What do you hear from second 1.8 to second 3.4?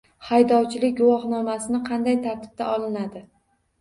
qanday tartibda olinadi?